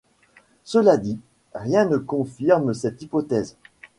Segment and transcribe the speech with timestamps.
[0.63, 1.19] Cela dit,
[1.53, 3.55] rien ne confirme cette hypothèse.